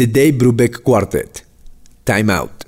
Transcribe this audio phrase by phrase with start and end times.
[0.00, 1.44] The Dave Brubeck Quartet.
[2.04, 2.64] Time Out.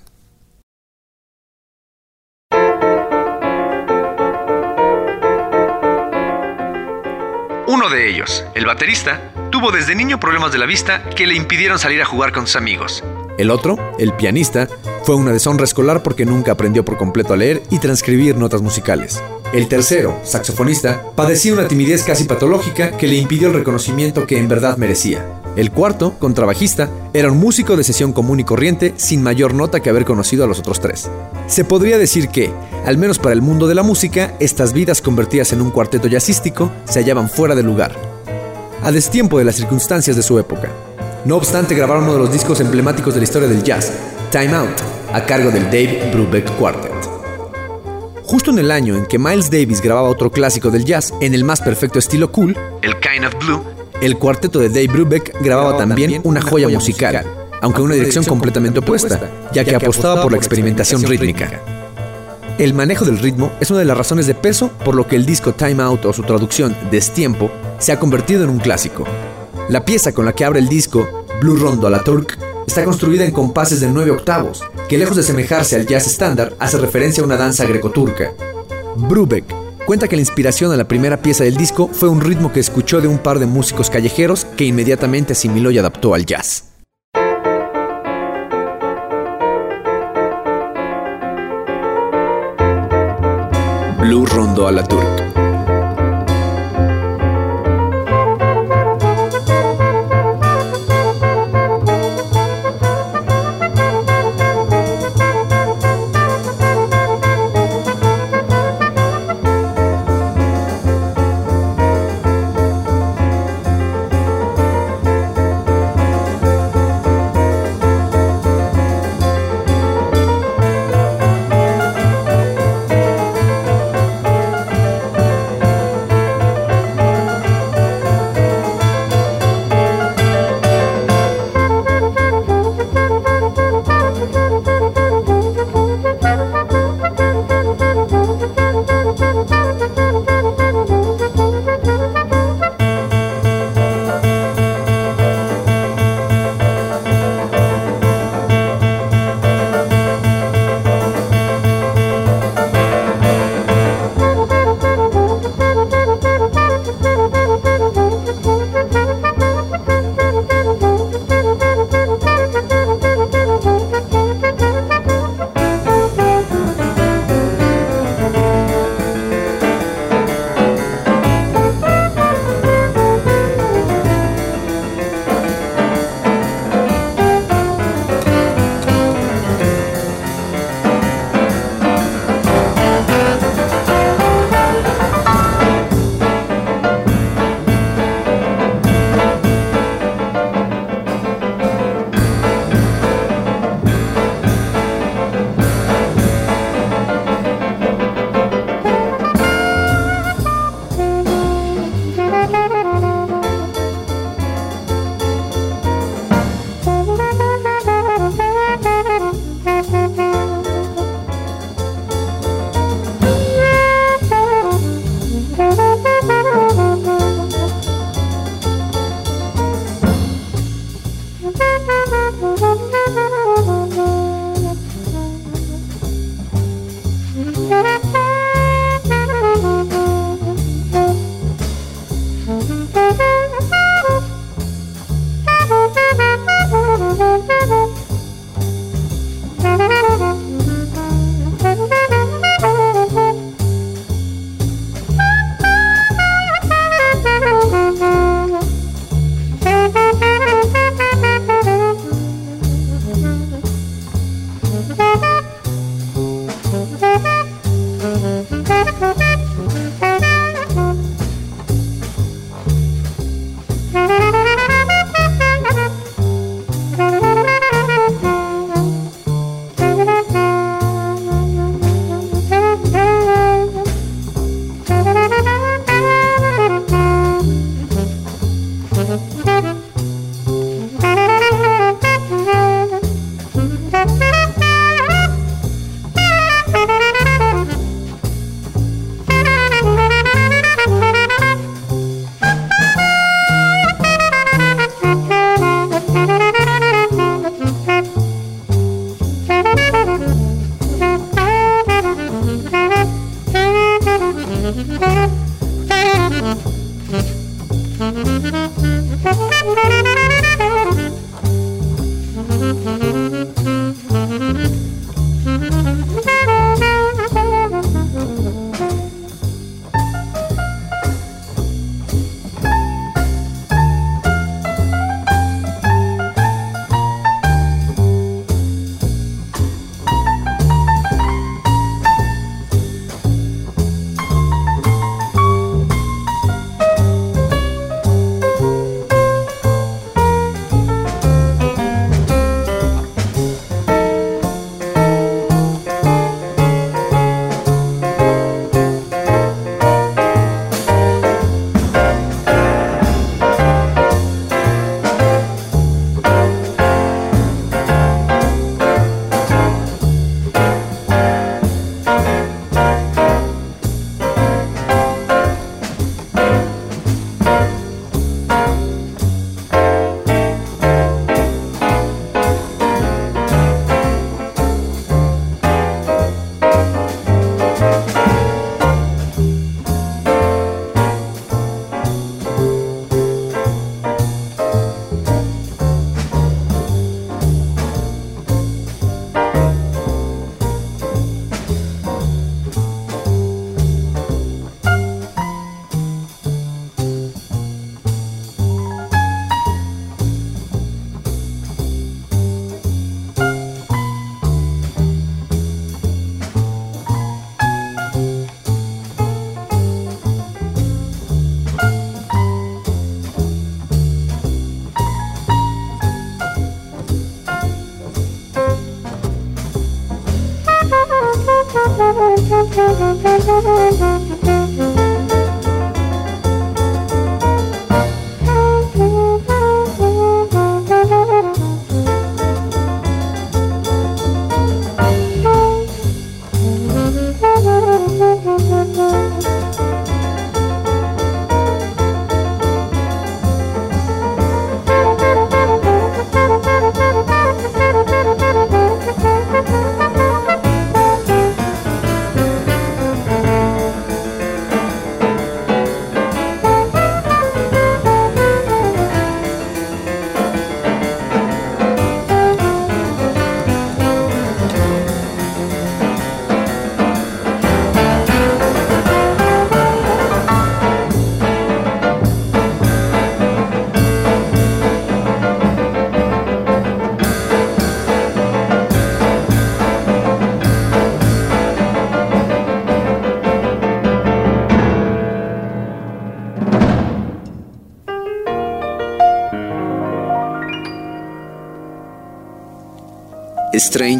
[7.67, 11.79] Uno de ellos, el baterista, tuvo desde niño problemas de la vista que le impidieron
[11.79, 13.03] salir a jugar con sus amigos.
[13.39, 14.69] El otro, el pianista,
[15.05, 19.21] fue una deshonra escolar porque nunca aprendió por completo a leer y transcribir notas musicales.
[19.53, 24.49] El tercero, saxofonista, padecía una timidez casi patológica que le impidió el reconocimiento que en
[24.49, 25.27] verdad merecía.
[25.57, 29.91] El cuarto, contrabajista, era un músico de sesión común y corriente sin mayor nota que
[29.91, 31.11] haber conocido a los otros tres.
[31.47, 32.51] Se podría decir que,
[32.87, 36.73] al menos para el mundo de la música, estas vidas convertidas en un cuarteto jazzístico
[36.85, 37.95] se hallaban fuera de lugar,
[38.83, 40.71] a destiempo de las circunstancias de su época.
[41.27, 43.93] No obstante, grabaron uno de los discos emblemáticos de la historia del jazz,
[44.33, 44.81] Time Out,
[45.13, 46.91] a cargo del Dave Brubeck Quartet.
[48.25, 51.45] Justo en el año en que Miles Davis grababa otro clásico del jazz en el
[51.45, 53.63] más perfecto estilo cool, El Kind of Blue,
[54.01, 57.27] el cuarteto de Dave Brubeck grababa también una joya musical,
[57.61, 59.21] aunque en una dirección completamente opuesta,
[59.53, 61.61] ya que apostaba por la experimentación rítmica.
[62.57, 65.27] El manejo del ritmo es una de las razones de peso por lo que el
[65.27, 69.05] disco Time Out o su traducción Destiempo se ha convertido en un clásico.
[69.69, 73.25] La pieza con la que abre el disco, Blue Rondo a la Turk, está construida
[73.25, 77.27] en compases de 9 octavos, que lejos de semejarse al jazz estándar, hace referencia a
[77.27, 78.33] una danza grecoturca.
[78.97, 79.45] Brubeck
[79.87, 83.01] cuenta que la inspiración a la primera pieza del disco fue un ritmo que escuchó
[83.01, 86.65] de un par de músicos callejeros que inmediatamente asimiló y adaptó al jazz.
[93.99, 95.42] Blue Rondo a la Turk.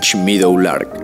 [0.03, 1.02] Meadow Lark.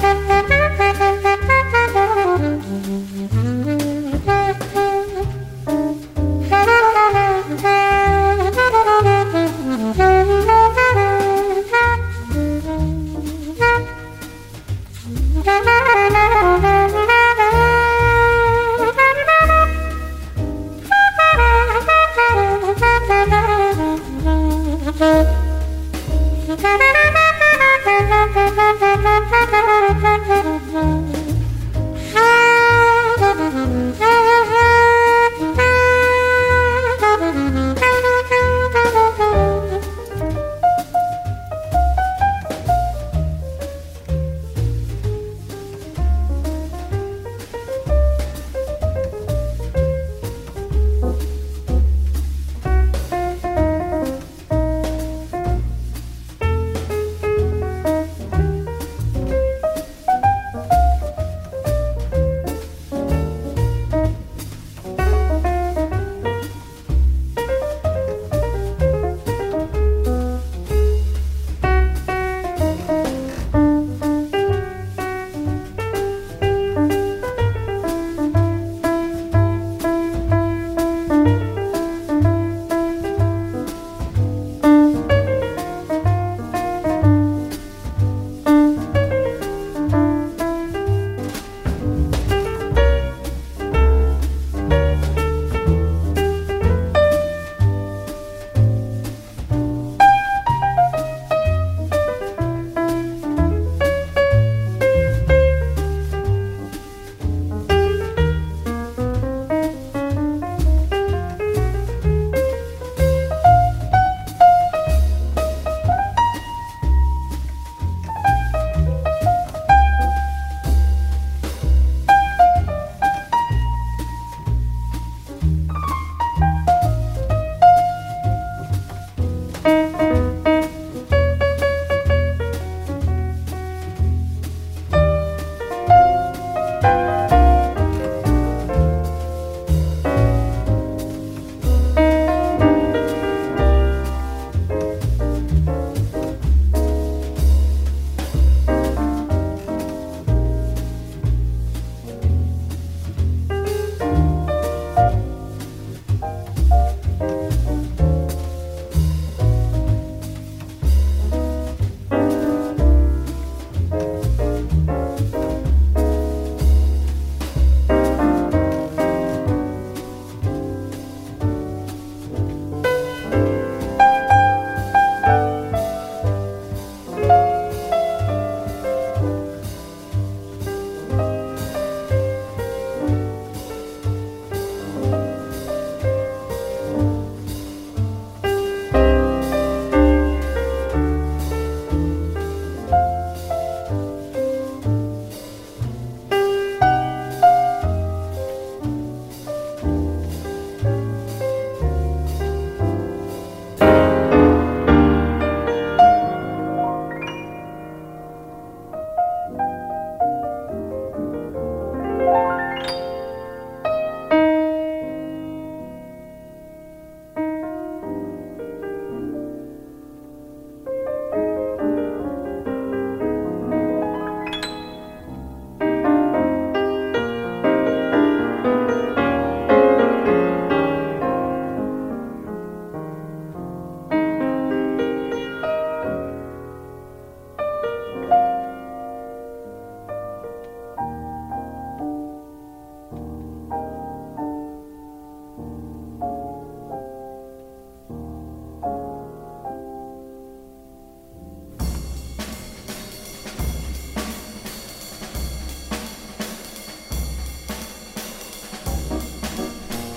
[0.00, 0.53] Thank you.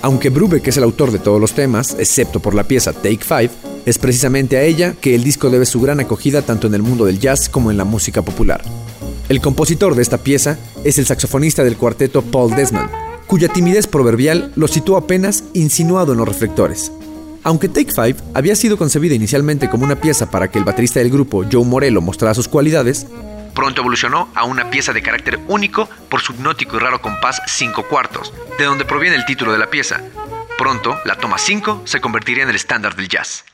[0.08, 3.50] Aunque Brubeck es el autor de todos los temas, excepto por la pieza Take Five,
[3.86, 7.04] es precisamente a ella que el disco debe su gran acogida tanto en el mundo
[7.04, 8.62] del jazz como en la música popular.
[9.28, 12.90] El compositor de esta pieza es el saxofonista del cuarteto Paul Desmond,
[13.28, 16.90] cuya timidez proverbial lo situó apenas insinuado en los reflectores.
[17.44, 21.12] Aunque Take Five había sido concebida inicialmente como una pieza para que el baterista del
[21.12, 23.08] grupo, Joe Morello, mostrara sus cualidades,
[23.58, 27.88] pronto evolucionó a una pieza de carácter único por su hipnótico y raro compás 5
[27.88, 30.00] cuartos, de donde proviene el título de la pieza.
[30.60, 33.46] Pronto, la toma 5 se convertiría en el estándar del jazz.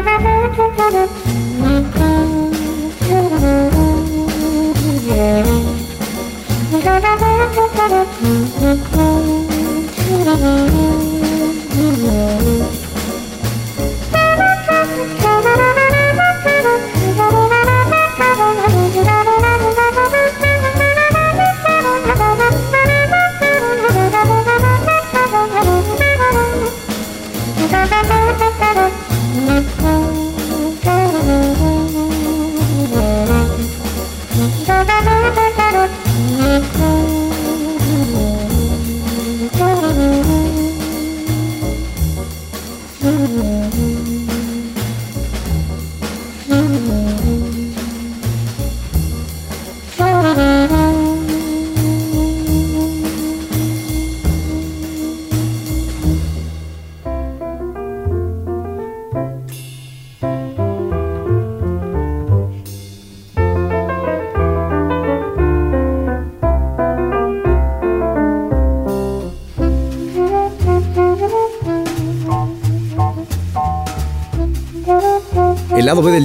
[0.00, 1.27] Müzik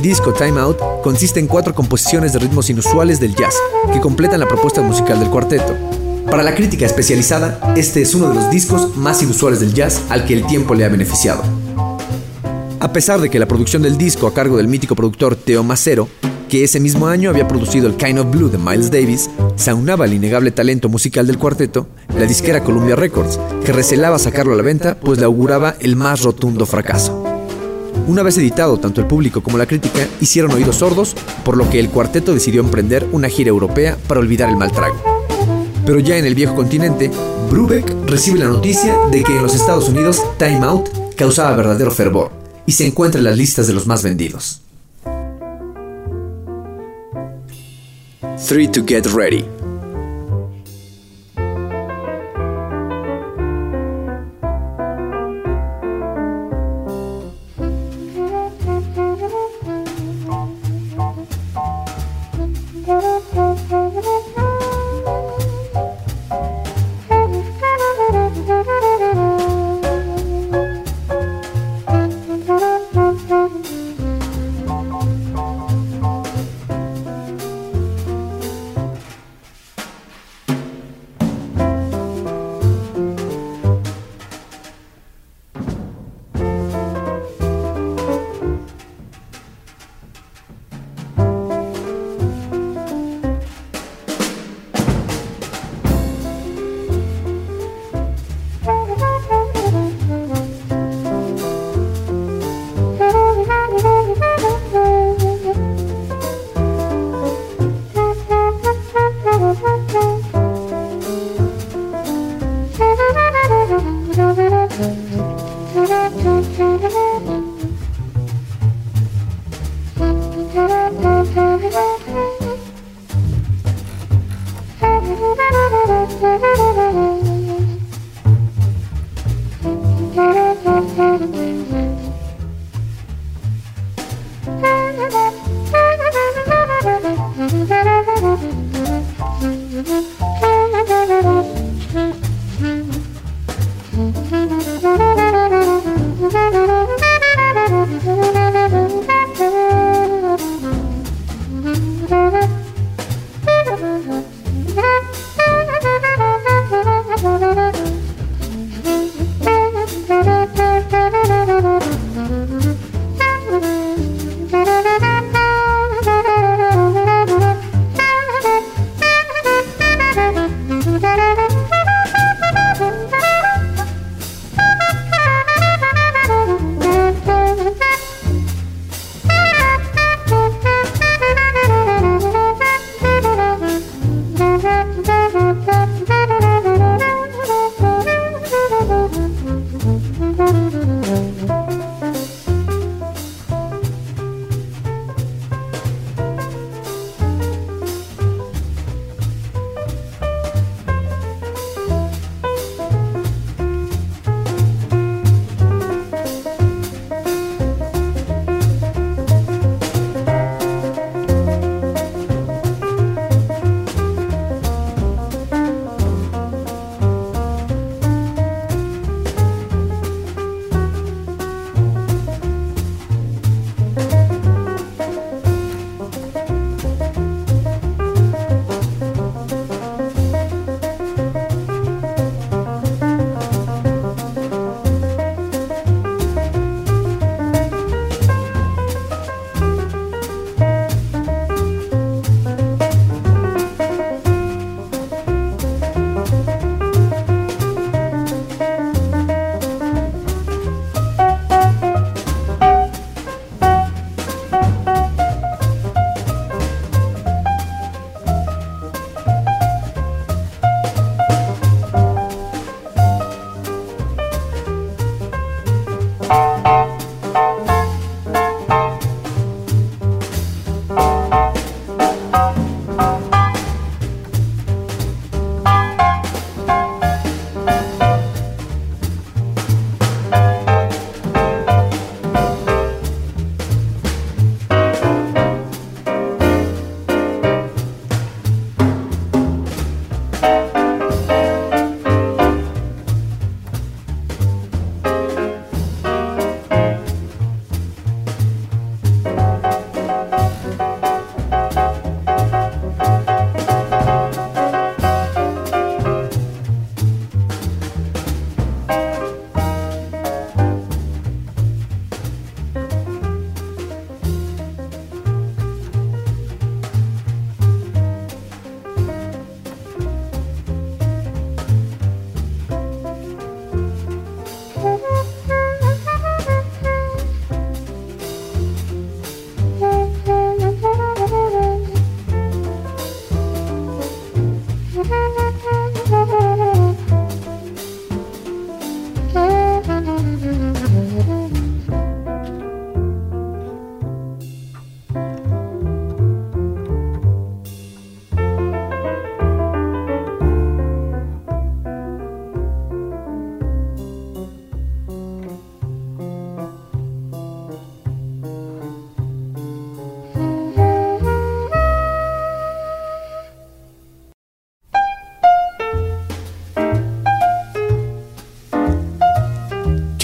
[0.03, 3.55] disco Time Out consiste en cuatro composiciones de ritmos inusuales del jazz
[3.93, 5.73] que completan la propuesta musical del cuarteto.
[6.29, 10.25] Para la crítica especializada, este es uno de los discos más inusuales del jazz al
[10.25, 11.41] que el tiempo le ha beneficiado.
[12.81, 16.09] A pesar de que la producción del disco a cargo del mítico productor Teo Macero,
[16.49, 20.03] que ese mismo año había producido el Kind of Blue de Miles Davis, se aunaba
[20.03, 21.87] el innegable talento musical del cuarteto,
[22.19, 26.23] la disquera Columbia Records, que recelaba sacarlo a la venta pues le auguraba el más
[26.23, 27.22] rotundo fracaso.
[28.05, 31.79] Una vez editado, tanto el público como la crítica hicieron oídos sordos, por lo que
[31.79, 34.95] el cuarteto decidió emprender una gira europea para olvidar el mal trago.
[35.85, 37.09] Pero ya en el viejo continente,
[37.49, 42.31] Brubeck recibe la noticia de que en los Estados Unidos Time Out causaba verdadero fervor
[42.65, 44.61] y se encuentra en las listas de los más vendidos.
[48.47, 49.45] 3 to Get Ready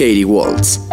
[0.00, 0.89] Katie Waltz.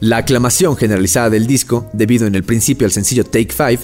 [0.00, 3.78] La aclamación generalizada del disco, debido en el principio al sencillo Take Five,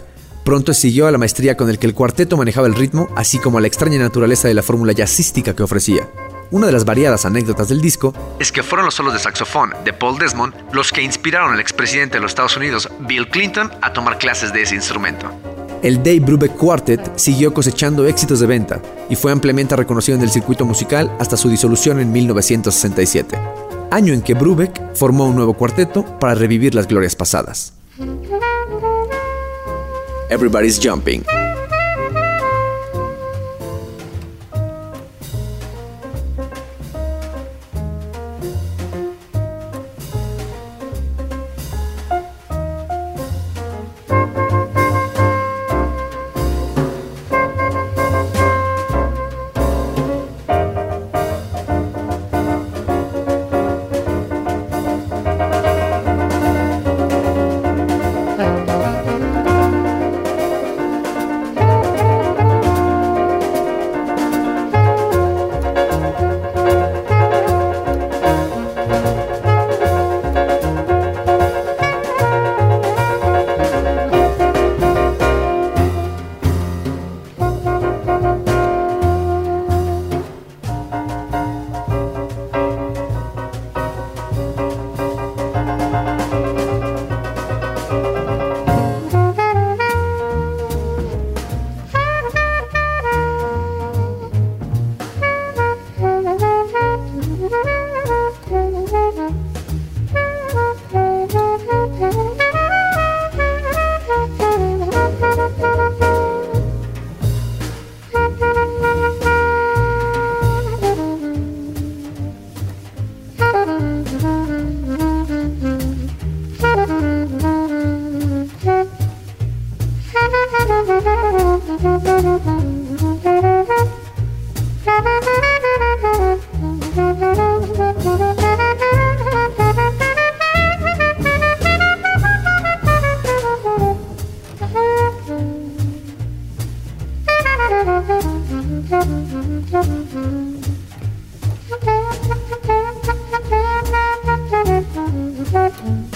[0.45, 3.59] Pronto siguió a la maestría con el que el cuarteto manejaba el ritmo, así como
[3.59, 6.09] a la extraña naturaleza de la fórmula jazzística que ofrecía.
[6.51, 9.93] Una de las variadas anécdotas del disco es que fueron los solos de saxofón de
[9.93, 14.19] Paul Desmond los que inspiraron al expresidente de los Estados Unidos, Bill Clinton, a tomar
[14.19, 15.31] clases de ese instrumento.
[15.83, 20.31] El Dave Brubeck Quartet siguió cosechando éxitos de venta y fue ampliamente reconocido en el
[20.31, 23.37] circuito musical hasta su disolución en 1967,
[23.91, 27.73] año en que Brubeck formó un nuevo cuarteto para revivir las glorias pasadas.
[30.31, 31.25] Everybody's Jumping.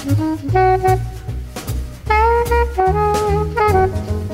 [0.07, 0.55] Thank
[4.11, 4.26] you.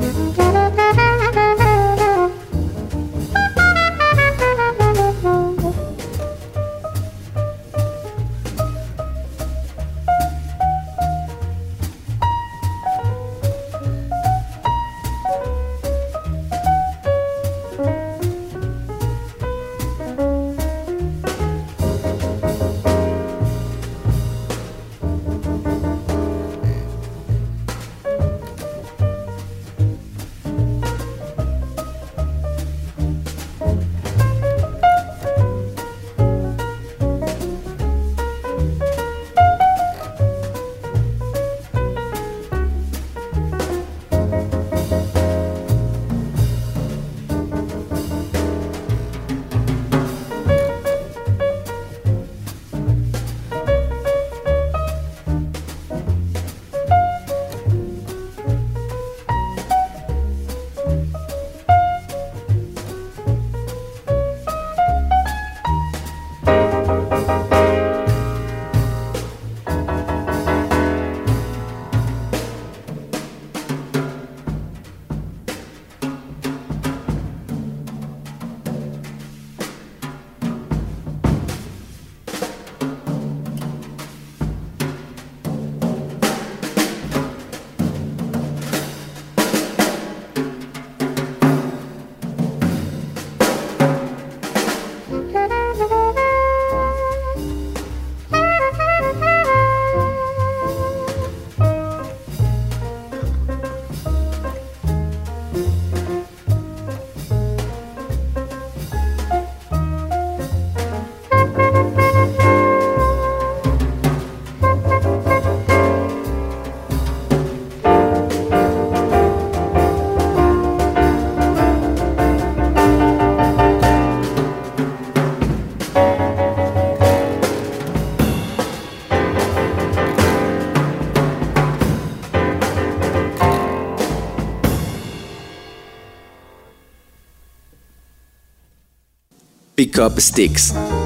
[139.92, 141.01] Pick Up Sticks.